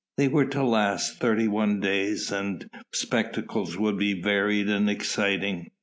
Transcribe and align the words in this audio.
They 0.17 0.27
were 0.27 0.45
to 0.45 0.63
last 0.63 1.19
thirty 1.19 1.47
one 1.47 1.79
days 1.79 2.31
and 2.31 2.67
spectacles 2.91 3.77
would 3.77 3.99
be 3.99 4.19
varied 4.19 4.67
and 4.67 4.89
exciting. 4.89 5.69